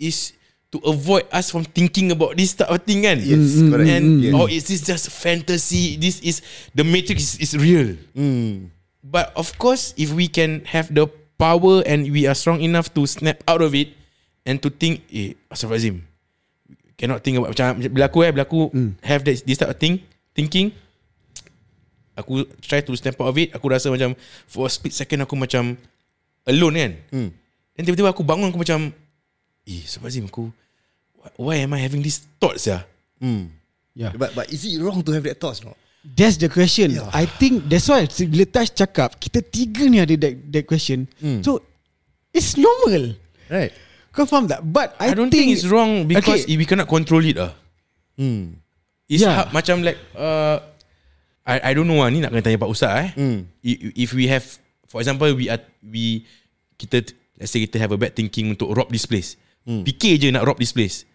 [0.02, 0.34] is
[0.74, 3.22] to avoid us from thinking about this type of thing kan?
[3.22, 3.88] Yes, correct.
[3.88, 4.34] And Yes.
[4.34, 6.02] or is this just fantasy?
[6.02, 6.42] This is
[6.74, 7.94] the matrix is, is real.
[8.18, 8.74] Mm.
[9.06, 11.06] But of course, if we can have the
[11.42, 13.98] power and we are strong enough to snap out of it
[14.46, 16.06] and to think, eh, Astaghfirullahaladzim,
[16.94, 18.70] cannot think about macam bila aku eh, bila aku
[19.02, 20.06] have this, this type of thing,
[20.38, 20.70] thinking,
[22.14, 24.14] aku try to snap out of it, aku rasa macam
[24.46, 25.74] for a split second aku macam
[26.46, 26.94] alone kan.
[27.10, 27.30] Mm.
[27.74, 28.94] Dan tiba-tiba aku bangun aku macam,
[29.66, 30.54] eh, Astaghfirullahaladzim, aku,
[31.42, 32.86] why am I having these thoughts ya?
[33.18, 33.50] Mm.
[33.98, 34.14] Yeah.
[34.16, 35.66] But but is it wrong to have that thoughts?
[35.66, 35.76] No.
[36.02, 36.98] That's the question.
[37.14, 41.06] I think that's why bila Tash cakap kita tiga ni ada that, that question.
[41.22, 41.46] Hmm.
[41.46, 41.62] So
[42.34, 43.14] it's normal.
[43.46, 43.70] Right.
[44.10, 44.66] Kau faham tak?
[44.66, 46.58] But I, I, don't think, it's wrong because Okay.
[46.58, 47.54] we cannot control it ah.
[48.20, 48.60] Mm.
[49.08, 49.46] It's Yeah.
[49.46, 49.48] yeah.
[49.56, 50.60] macam like uh,
[51.48, 53.10] I I don't know ah ni nak kena tanya Pak Ustaz eh.
[53.16, 53.40] Mm.
[53.96, 54.44] If we have
[54.90, 56.28] for example we are we
[56.76, 57.08] kita
[57.40, 59.40] let's say kita have a bad thinking untuk rob this place.
[59.62, 59.86] Hmm.
[59.86, 61.06] Fikir je nak rob this place.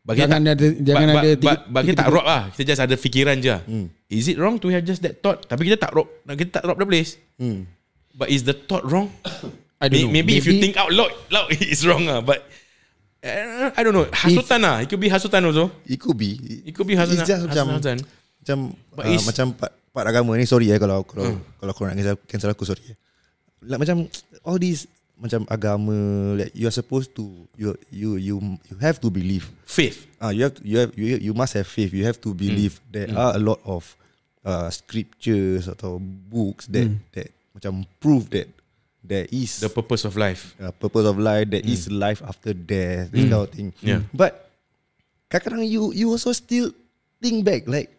[0.00, 2.42] Bagi Jangan tak, ada jangan ba- ada ba- bagi tak tiga- rob lah.
[2.50, 3.52] Kita just ada fikiran je.
[3.60, 3.86] Hmm.
[4.08, 5.44] Is it wrong to have just that thought?
[5.44, 7.20] Tapi kita tak rob, kita tak rob the place.
[7.36, 7.68] Mm.
[8.12, 9.12] But is the thought wrong?
[9.80, 10.12] I don't May- know.
[10.14, 12.20] maybe, if you think out loud, loud it's wrong ah.
[12.20, 12.44] But
[13.20, 14.08] uh, I don't know.
[14.08, 14.80] Hasutan lah.
[14.80, 15.68] It could be hasutan also.
[15.84, 16.36] It could be.
[16.64, 17.20] It could be hasutan.
[17.20, 17.96] It's just macam hasutan.
[18.40, 18.58] macam
[18.90, 21.40] But uh, macam part, part agama ni sorry eh kalau kalau Hmm.
[21.56, 22.82] kalau nak cancel, cancel aku sorry.
[23.60, 24.08] Like, macam
[24.42, 24.88] all these
[25.20, 25.92] macam agama
[26.34, 27.22] like you are supposed to
[27.54, 29.44] you you you you have to believe.
[29.68, 30.08] Faith.
[30.16, 31.92] Ah you have to, you have you, you must have faith.
[31.92, 32.88] You have to believe Hmm.
[32.90, 33.84] there are a lot of
[34.40, 37.04] uh, scriptures atau books that Hmm.
[37.12, 38.48] that macam prove that
[39.00, 40.56] there is The purpose of life.
[40.56, 43.70] uh, purpose of life, there is life after death, this kind of thing.
[43.80, 43.86] Hmm.
[43.86, 44.00] Yeah.
[44.12, 44.48] But
[45.28, 46.72] kadang-kadang you you also still
[47.20, 47.92] think back like,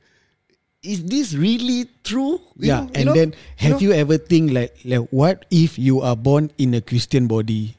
[0.82, 2.42] is this really true?
[2.58, 3.86] You Yeah, know- and know- then have know?
[3.86, 7.78] you ever think like like what if you are born in a Christian body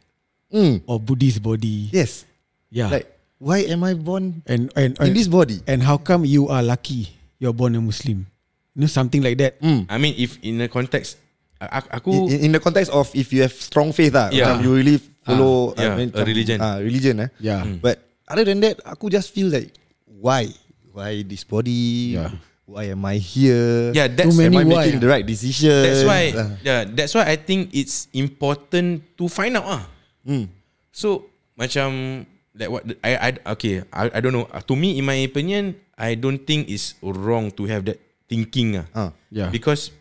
[0.53, 1.89] Mm, or Buddhist body?
[1.91, 2.25] yes.
[2.73, 2.89] Yeah.
[2.89, 5.61] Like, why am I born and and, in this body?
[5.69, 7.09] and how come you are lucky
[7.41, 8.25] you're born a Muslim?
[8.73, 9.61] You know something like that.
[9.61, 9.85] Mm.
[9.93, 11.21] I mean, if in the context,
[11.61, 14.33] a- a- In, aku in, in the context of if you have strong faith lah,
[14.33, 14.57] Yeah.
[14.57, 16.59] macam you really follow Ah, yeah, a religion.
[16.65, 17.31] ah, religion eh.
[17.45, 17.61] Yeah.
[17.81, 19.73] But other than that, aku just feel like
[20.09, 20.49] why,
[20.93, 22.17] why this body?
[22.17, 22.33] Yeah.
[22.73, 23.93] Why am I here?
[23.93, 25.85] yeah, that's Too Am many I why, making the right decision?
[25.85, 26.49] that's why Ah.
[26.65, 29.85] yeah, that's why I think it's important to find out ah.
[30.25, 30.49] Mm.
[30.89, 32.25] So macam
[32.57, 33.29] like what I I
[33.61, 34.49] okay I I don't know.
[34.49, 38.81] Uh, To me, in my opinion, I don't think it's wrong to have that thinking
[38.81, 38.87] ah.
[38.97, 39.11] Ah.
[39.29, 39.53] Yeah.
[39.53, 39.93] Because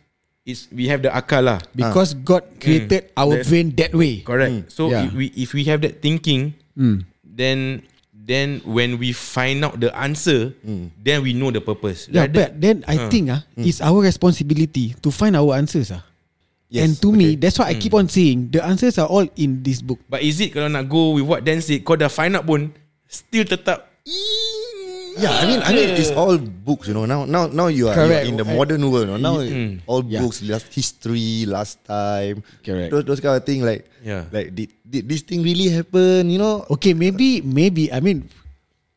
[0.47, 1.59] it's we have the akal lah.
[1.75, 4.23] Because God created our That's- brain that way.
[4.23, 4.71] Correct.
[4.71, 5.03] So Yeah.
[5.05, 7.03] if we if we have that thinking, Mm.
[7.27, 7.83] then
[8.21, 10.53] then when we find out the answer,
[11.01, 12.05] then we know the purpose.
[12.05, 13.09] Yeah, Rather- but then I Ah.
[13.09, 16.05] think ah, it's our responsibility to find our answers ah.
[16.71, 17.35] Yes, and to me, okay.
[17.35, 19.99] that's why I keep on saying the answers are all in this book.
[20.07, 22.71] But is it kalau nak go with what Dan said, kau dah find out pun,
[23.11, 23.91] still tetap
[25.17, 27.03] Yeah, I mean, I mean, it's all books, you know.
[27.05, 29.11] Now, now, now you are, you are in the modern world.
[29.11, 29.19] You know?
[29.19, 29.81] Now, Mm.
[29.85, 30.21] all Yeah.
[30.23, 32.91] books, last history, last time, Correct.
[32.91, 33.61] Those, those kind of thing.
[33.65, 34.25] Like, Yeah.
[34.31, 36.31] like did, did this thing really happen?
[36.31, 36.63] You know?
[36.71, 38.31] Okay, maybe maybe I mean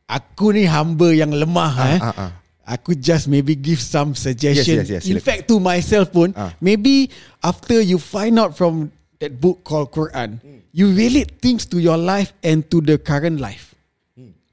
[0.07, 1.99] aku ni hamba yang lemah eh.
[2.01, 2.31] ah, ah.
[2.65, 4.81] Aku just maybe give some suggestion.
[4.81, 5.25] Yes, yes, yes, In silakan.
[5.27, 6.49] fact to myself pun Ah.
[6.57, 7.13] maybe
[7.45, 8.89] after you find out from
[9.21, 10.41] that book called Quran,
[10.73, 13.75] you relate things to your life and to the current life.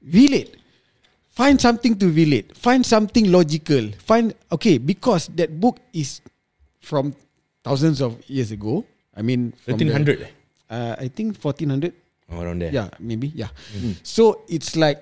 [0.03, 0.59] Relate.
[1.33, 2.53] Find something to relate.
[2.53, 3.89] Find something logical.
[4.05, 6.21] Find okay because that book is
[6.77, 7.17] from
[7.65, 8.85] thousands of years ago.
[9.17, 10.31] I mean the- 1300 eh?
[10.69, 11.93] Uh, I think 1400
[12.29, 12.71] Oh, around there.
[12.73, 13.29] Yeah, maybe.
[13.35, 13.49] Yeah.
[14.01, 15.01] So it's like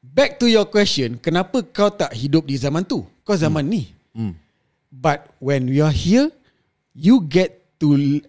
[0.00, 3.04] back to your question, kenapa kau tak hidup di zaman tu?
[3.24, 3.92] Kau zaman ni.
[4.92, 6.32] But when we are here,
[6.96, 8.20] you get to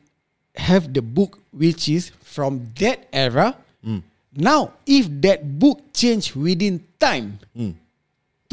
[0.60, 3.56] have the book which is from that era.
[4.38, 7.42] Now, if that book change within time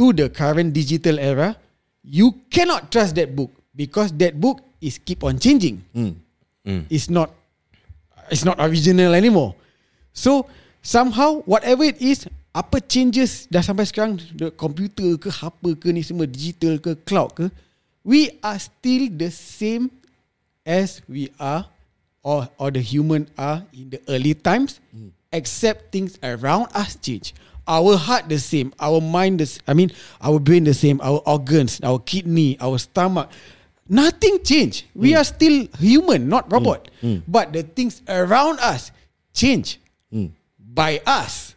[0.01, 1.61] to the current digital era,
[2.01, 5.85] you cannot trust that book because that book is keep on changing.
[5.92, 6.88] Mm.
[6.88, 7.29] it's not
[8.33, 9.55] it's not original anymore.
[10.16, 10.49] So
[10.81, 12.25] somehow whatever it is,
[12.57, 17.37] apa changes dah sampai sekarang the computer ke apa ke ni semua digital ke cloud
[17.37, 17.53] ke,
[18.01, 19.92] we are still the same
[20.64, 21.68] as we are
[22.25, 24.81] or or the human are in the early times,
[25.35, 27.35] except things around us change.
[27.66, 29.90] Our heart the same, our mind the I mean
[30.23, 33.29] our brain the same, our organs, our kidney, our stomach.
[33.88, 34.87] Nothing change.
[34.94, 35.20] We mm.
[35.20, 36.53] are still human, not mm.
[36.53, 36.88] robot.
[37.03, 37.23] Mm.
[37.29, 38.92] But the things around us
[39.35, 39.81] change
[40.75, 41.55] by us.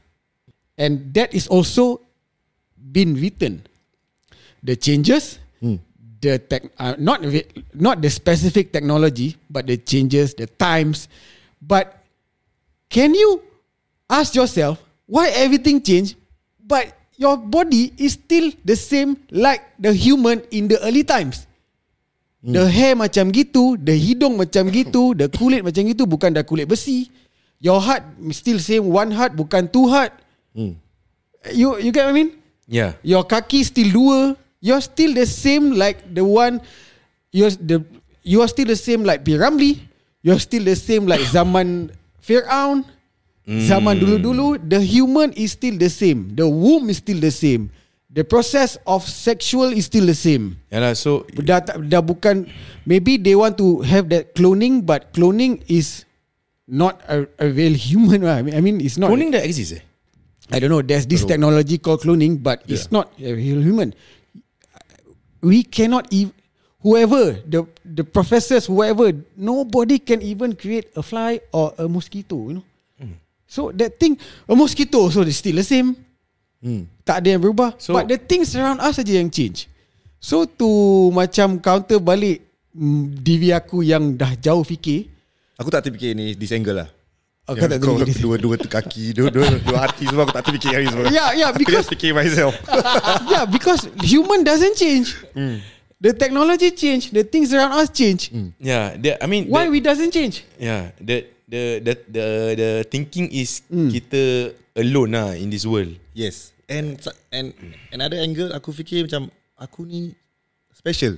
[0.77, 2.01] And that is also
[2.75, 3.65] been written.
[4.63, 5.39] The changes,
[6.21, 7.21] the tech, uh, not
[7.73, 11.09] not the specific technology, but the changes, the times.
[11.61, 12.03] But
[12.89, 13.41] can you
[14.09, 16.15] ask yourself why everything changed,
[16.63, 21.47] but your body is still the same like the human in the early times?
[22.47, 26.63] The hair macam gitu, the hidung macam gitu, the kulit macam gitu bukan dah kulit
[26.69, 27.11] besi.
[27.59, 30.13] Your heart still same one heart bukan two heart.
[31.51, 32.31] You you get what I mean?
[32.69, 32.95] Yeah.
[33.03, 34.19] Your kaki still dua.
[34.61, 36.61] You're still the same like the one.
[37.33, 37.83] You're the
[38.23, 39.35] you are still the same like P.
[39.35, 39.81] Ramlee.
[40.21, 41.91] You're still the same like zaman
[42.21, 42.87] Fir'aun.
[43.47, 46.35] Zaman dulu-dulu, the human is still the same.
[46.35, 47.71] The womb is still the same.
[48.11, 50.59] The process of sexual is still the same.
[50.67, 52.47] Yalah, so Dah, dah bukan
[52.87, 56.07] Maybe they want to have that cloning But cloning is
[56.67, 58.37] Not a, a real human lah.
[58.39, 59.83] I mean, I mean it's not cloning that exists eh?
[60.51, 60.83] I don't know.
[60.83, 63.91] There's this technology called cloning, but it's not a real human.
[65.43, 66.31] We cannot even
[66.79, 72.35] whoever the the professors, whoever, nobody can even create a fly or a mosquito.
[72.47, 72.65] You know.
[73.47, 75.95] So that thing, a mosquito also is still the same.
[77.07, 77.79] Tak ada yang berubah.
[77.79, 79.71] So- but the things around us saja yang change.
[80.19, 80.67] So to
[81.15, 82.43] macam counter balik
[82.75, 85.07] mm, diri aku yang dah jauh fikir.
[85.55, 86.89] Aku tak terfikir ni this angle lah.
[87.47, 90.43] Oh, kau tak kau terfikir this- dua-dua tu kaki, dua-dua dua hati semua aku tak
[90.51, 91.07] terfikir hari semua.
[91.07, 92.51] Yeah, yeah, Aku because just fikir myself.
[93.31, 95.15] yeah, because human doesn't change.
[95.97, 98.29] The technology change, the things around us change.
[98.59, 100.43] Yeah, the, I mean Why the, we doesn't change?
[100.59, 102.25] Yeah, the the the the
[102.59, 105.95] the thinking is kita alone lah in this world.
[106.11, 106.51] Yes.
[106.67, 106.99] And
[107.31, 107.55] and
[107.95, 110.11] another angle aku fikir macam aku ni
[110.75, 111.15] special.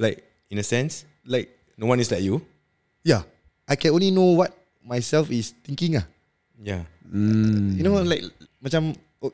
[0.00, 2.40] Like In a sense, like no one is like you.
[3.04, 3.20] yeah,
[3.68, 4.48] I can only know what
[4.80, 6.08] myself is thinking ah.
[6.56, 6.88] Yeah.
[7.12, 8.24] You know like
[8.64, 9.28] macam oh,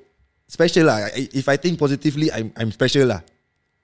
[0.51, 1.07] special lah.
[1.15, 3.23] I- If I think positively, I'm I'm special lah.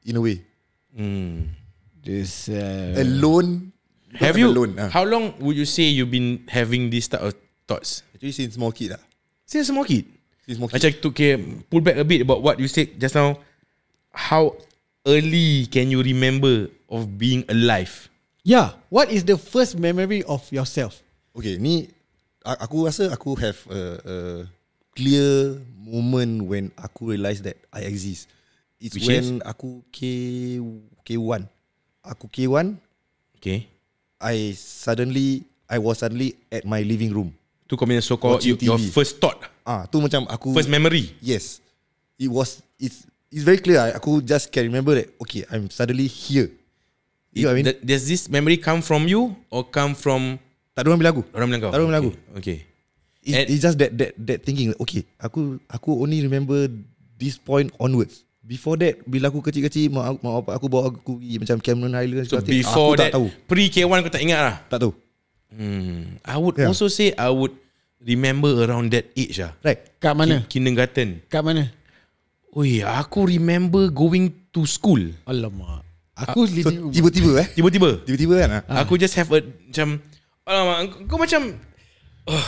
[0.02, 0.42] In a way.
[0.90, 1.54] Mm.
[2.02, 3.70] This uh, Alone.
[4.10, 4.48] Because Have I'm you?
[4.50, 4.72] alone?
[4.78, 4.90] ah.
[4.90, 8.02] How long would you say you've been having this type of thoughts?
[8.12, 9.02] Actually since small kid lah.
[9.46, 10.04] Since small kid.
[10.44, 10.76] Since small kid.
[10.82, 11.32] Macam to okay,
[11.70, 13.38] pull back a bit about what you said just now.
[14.10, 14.58] How
[15.06, 18.10] early can you remember of being alive?
[18.42, 18.74] yeah.
[18.90, 20.98] What is the first memory of yourself?
[21.30, 21.86] Okay, ni
[22.42, 24.16] aku rasa aku have a, a
[24.98, 28.26] clear moment when aku realise that I exist.
[28.82, 30.58] It's Which when aku K
[31.06, 31.46] K1.
[32.02, 32.80] Aku K1,
[33.40, 33.68] Okay.
[34.20, 37.32] I suddenly I was suddenly at my living room.
[37.64, 38.90] Tu kau punya so called Watching your TV.
[38.92, 41.14] first thought, Ah, tu macam aku first memory.
[41.22, 41.62] Yes.
[42.20, 43.78] It was it's it's very clear.
[43.80, 46.50] I- Aku just can remember that okay, I'm suddenly here.
[47.30, 47.66] You know what I mean?
[47.70, 50.36] Th- Does this memory come from you or come from
[50.74, 51.24] tak ada orang bilang aku.
[51.30, 51.70] orang bilang kau?
[51.70, 52.12] Tak ada orang bilang aku.
[52.42, 52.58] Okay.
[53.22, 56.66] It's, just that that that thinking okay, aku aku only remember
[57.20, 58.24] this point onwards.
[58.40, 62.28] Before that, bila aku kecil-kecil, mak, mak bapak aku bawa aku pergi macam Cameron Highlands.
[62.28, 62.50] So Karate.
[62.50, 63.26] before aku that, tak tahu.
[63.44, 64.56] pre K1 kau tak ingat lah.
[64.66, 64.92] Tak tahu.
[65.52, 66.16] Hmm.
[66.24, 66.72] I would Yeah.
[66.72, 67.52] also say I would
[68.00, 69.52] remember around that age lah.
[69.60, 69.80] Right.
[69.98, 70.40] Kat mana?
[70.48, 71.20] Kin- Kindergarten.
[71.28, 71.68] Kat mana?
[72.50, 74.98] Oi, aku remember going to school.
[75.22, 75.84] Alamak.
[76.16, 77.48] Aku So, living tiba-tiba eh.
[77.52, 78.02] Tiba-tiba.
[78.02, 78.50] Tiba-tiba kan.
[78.58, 78.62] ah.
[78.80, 80.00] Aku just have a macam
[80.42, 81.40] alamak kau, kau macam
[82.26, 82.46] uh,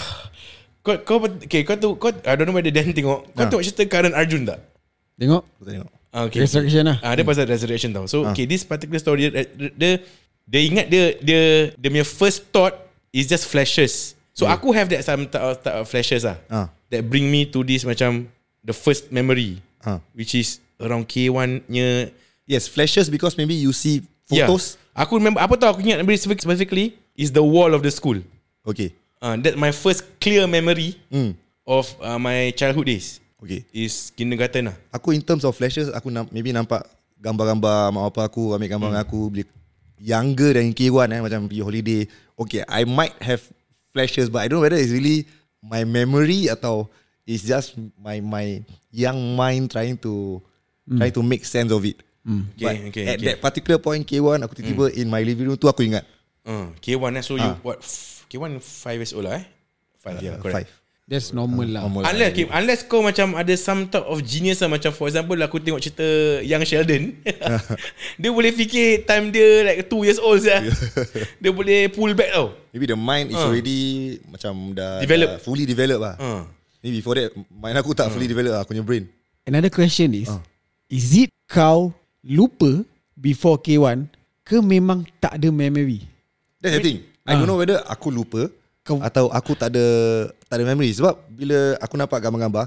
[0.81, 3.49] kau kau okay kau tu kau I don't know whether Dan tengok kau Ah.
[3.49, 4.72] tengok cerita Karan Arjun tak?
[5.23, 5.43] Tengok.
[5.47, 5.91] Aku tak tengok.
[6.13, 6.41] Ah, okay.
[6.43, 6.99] Resurrection lah.
[7.01, 8.05] Ah, dia pasal resurrection tau.
[8.11, 8.35] So Ah.
[8.35, 9.93] okay, this particular story dia, dia
[10.45, 11.41] dia ingat dia dia
[11.73, 12.75] dia punya first thought
[13.15, 14.19] is just flashes.
[14.35, 16.37] So aku have that some type of, type of flashes lah.
[16.51, 16.67] Ah.
[16.91, 18.27] That bring me to this macam
[18.61, 20.03] the first memory Ah.
[20.13, 22.11] which is around K1 nya
[22.43, 24.75] Yes, flashes because maybe you see photos.
[24.75, 25.07] Yeah.
[25.07, 28.19] Aku remember apa tau aku ingat specifically is the wall of the school.
[28.67, 28.93] Okay.
[29.23, 31.39] Uh, that my first clear memory Hmm.
[31.63, 33.67] of uh, my childhood days Okay.
[33.75, 34.77] is kindergarten lah.
[34.91, 36.87] Aku in terms of flashes aku nam- maybe nampak
[37.19, 39.45] gambar-gambar mak bapak aku ambil gambar dengan aku bila
[39.99, 42.03] younger than K1 eh macam pergi holiday.
[42.35, 43.43] Okay, I might have
[43.91, 45.27] flashes but I don't know whether it's really
[45.59, 46.87] my memory atau
[47.23, 50.43] it's just my my young mind trying to
[50.89, 52.03] trying to make sense of it.
[52.23, 53.27] Okay, But okay, at okay.
[53.29, 56.07] that particular point K1 aku tiba-tiba in my living room tu aku ingat.
[56.43, 57.23] Uh, K1 lah.
[57.23, 57.59] So you Ah.
[57.63, 57.79] what?
[57.79, 59.47] F- K1 five years old lah eh?
[59.99, 60.67] Five, yeah, Uh, correct.
[60.67, 60.69] five.
[61.03, 61.83] That's normal lah.
[61.83, 62.07] Normal.
[62.07, 65.59] Unless, okay, unless kau macam ada some type of genius lah Macam for example aku
[65.59, 66.07] tengok cerita
[66.41, 67.19] Young Sheldon
[68.23, 70.63] Dia boleh fikir time dia like 2 years old saja.
[71.43, 73.51] dia boleh pull back tau Maybe the mind is Ah.
[73.51, 73.81] already
[74.25, 75.29] macam dah, Develop.
[75.29, 76.15] dah fully develop lah.
[76.17, 76.43] uh.
[76.81, 79.05] Maybe before that mind aku tak fully develop lah, aku punya brain.
[79.43, 80.39] Another question is, Ah.
[80.87, 81.91] is it kau
[82.23, 84.07] lupa before K1
[84.41, 86.07] ke memang tak ada memory?
[86.63, 86.99] That's the thing.
[87.23, 88.47] I don't know whether aku lupa
[88.83, 89.87] Kau- atau aku tak ada
[90.51, 92.67] tak ada memory sebab bila aku nampak gambar-gambar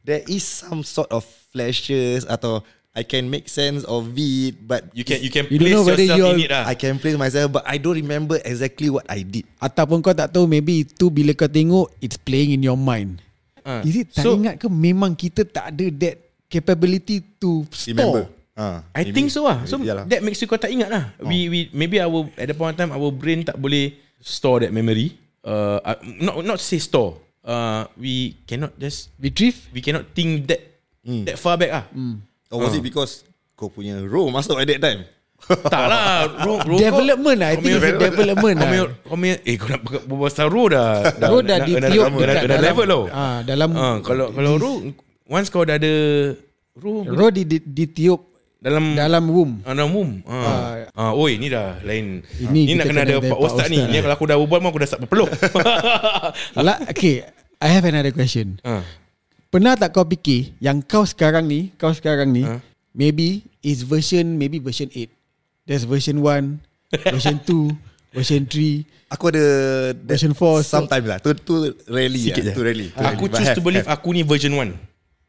[0.00, 2.62] there is some sort of flashes atau
[2.94, 6.16] I can make sense of it but You can you can You place know yourself
[6.16, 9.20] you're- in it lah I can place myself but I don't remember exactly what I
[9.20, 9.44] did.
[9.58, 13.18] Ataupun kau tak tahu maybe itu bila kau tengok it's playing in your mind.
[13.60, 13.82] Ah.
[13.82, 18.30] Is it tak So- ingat ke memang kita tak ada that capability to Remember?
[18.30, 18.54] store?
[18.56, 19.12] Ah, I maybe.
[19.12, 20.06] think so lah So Yalah.
[20.06, 22.78] that makes you kau tak ingat lah We we maybe our At the point of
[22.78, 25.12] time Our brain tak boleh Store that memory
[25.46, 29.56] uh, uh, Not not say store uh, We cannot just Retrieve?
[29.70, 30.60] We cannot think that
[31.22, 31.84] That far back ah.
[32.48, 33.22] Or was it because
[33.54, 35.00] kau punya row masuk at that time?
[35.46, 37.48] Tak lah ro, ro, Development lah.
[37.48, 38.70] I think it's a development lah.
[39.00, 42.58] kau punya- Eh kau nak berbual pasal row dah dah- Row dah dah- ditiup dah-
[42.60, 44.76] level tau ah, dalam Ah, Kalau kalau row
[45.24, 45.92] Once kau dah ada
[46.74, 48.20] Row Roh di, di, ditiup
[48.66, 49.52] Dalam dalam womb.
[49.62, 50.10] Ah, dalam room.
[50.26, 50.90] Ah.
[50.90, 51.12] ah.
[51.14, 52.26] oi, ni dah lain.
[52.34, 53.78] Ini Ni, nak kena kena ada Pak Pak Ustaz ni.
[53.78, 53.92] Ustaz.
[53.94, 55.30] Ni kalau aku dah berbual mau aku dah start berpeluh.
[56.66, 57.22] La, okay,
[57.56, 58.58] I have another question.
[58.62, 58.82] ah.
[59.46, 62.58] Pernah tak kau fikir yang kau sekarang ni, kau sekarang ni, Ha?
[62.90, 65.08] maybe is version maybe version 8.
[65.62, 66.58] There's version 1,
[67.14, 67.70] version 2,
[68.12, 68.82] version 3.
[69.06, 69.44] Aku ada
[70.02, 71.18] Version four, so- sometimes lah.
[71.22, 71.54] Tu tu
[71.86, 72.50] rarely Sikit lah.
[72.50, 72.52] je.
[72.52, 72.86] Tu rarely.
[72.90, 73.38] Tu Aku rarely.
[73.38, 73.94] Choose have- to believe have.
[73.94, 74.74] aku ni version 1.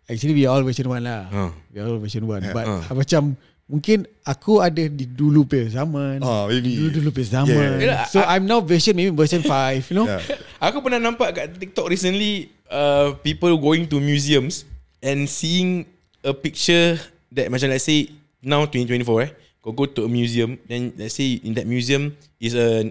[0.07, 1.27] Actually we all version 1 lah.
[1.27, 1.43] Ha.
[1.71, 2.39] We all version 1.
[2.41, 2.55] Yeah.
[2.55, 2.95] But Ha.
[2.95, 3.35] macam
[3.67, 6.23] mungkin aku ada di dulu punya zaman.
[6.23, 6.79] Oh, maybe.
[6.79, 7.83] Dulu-dulu punya zaman.
[7.83, 8.07] Yeah.
[8.07, 10.07] So I'm now version maybe version 5, you know.
[10.07, 10.23] Yeah.
[10.63, 14.63] Aku pernah nampak kat TikTok recently uh, people going to museums
[15.03, 15.83] and seeing
[16.23, 16.95] a picture
[17.35, 18.07] that macam let's say
[18.39, 22.55] now 2024 eh kau go to a museum then let's say in that museum is
[22.55, 22.87] a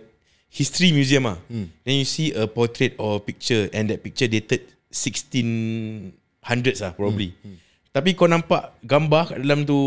[0.47, 1.73] history museum ah Hmm.
[1.83, 4.63] then you see a portrait or picture and that picture dated
[6.47, 7.59] 1600s ah probably Hmm.
[7.91, 9.79] tapi kau nampak gambar kat dalam tu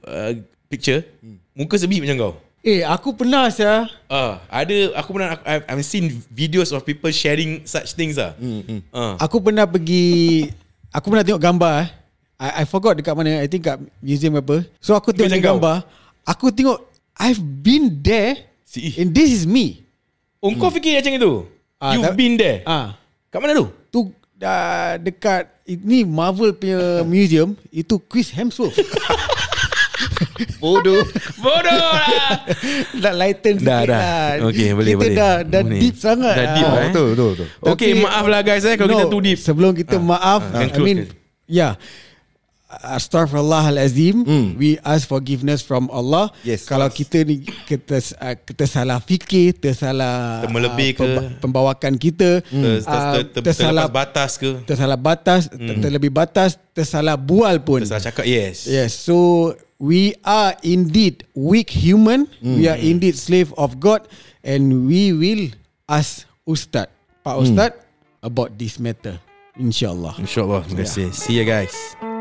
[0.00, 0.32] uh,
[0.66, 1.36] picture Hmm.
[1.52, 3.90] muka sebi macam kau Eh, aku pernah saya.
[4.06, 8.38] Ah, ada aku pernah aku, I've, I've seen videos of people sharing such things ah.
[8.38, 9.18] Hmm, Ah.
[9.18, 10.46] Aku pernah pergi
[10.88, 11.88] Aku pernah tengok gambar eh.
[12.38, 15.42] I, I forgot dekat mana I think kat museum apa So aku tengok Macam ni
[15.42, 15.50] kau?
[15.52, 15.76] gambar
[16.22, 16.78] Aku tengok
[17.16, 19.82] I've been there Si- And this is me
[20.38, 21.32] Oh, kau fikir macam itu?
[21.76, 22.62] Ah, You've tak- been there.
[22.62, 22.94] ah,
[23.26, 23.66] Kat mana tu?
[23.90, 23.98] Tu
[24.42, 28.76] uh, dekat Ini Marvel punya museum Itu Chris Hemsworth
[30.58, 31.02] Bodoh.
[31.36, 32.46] Bodoh lah.
[32.96, 33.98] Dah lighten sikit Dah, dah.
[33.98, 35.14] lah Okay, boleh, Kita boleh.
[35.14, 35.78] dah, dah Boleh.
[35.78, 36.72] deep sangat Dah deep, Ah.
[36.72, 36.82] eh.
[36.88, 37.46] Betul, betul, betul.
[37.64, 39.38] Okay, Tapi- maaf lah guys eh kalau kita too deep.
[39.38, 41.14] Sebelum kita maaf, ah, I mean, close.
[41.48, 41.72] yeah.
[42.80, 44.24] Astaghfirullahalazim.
[44.56, 46.32] We ask forgiveness from Allah.
[46.40, 46.64] Yes.
[46.64, 51.06] Kalau kita ni kita uh, kita salah fikir, tersalah Termelebih uh, ke?
[51.44, 54.64] pembawakan kita, Ter, ter, uh, ter, ter, terlepas batas ke?
[54.64, 57.84] tersalah batas, ter, terlebih batas, tersalah bual pun.
[57.84, 58.64] Tersalah cakap yes.
[58.64, 58.96] Yes.
[58.96, 62.30] So we are indeed weak human.
[62.40, 64.08] We are indeed slave of God,
[64.40, 65.52] and we will
[65.86, 66.88] ask Ustaz,
[67.22, 67.72] Pak Ustaz,
[68.22, 69.18] about this matter.
[69.52, 70.16] InsyaAllah.
[70.16, 70.64] InsyaAllah.
[70.64, 71.12] Terima kasih.
[71.12, 72.11] See you guys.